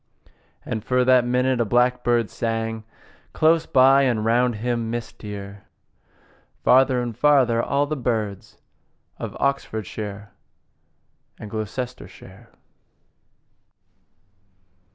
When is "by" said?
3.67-4.01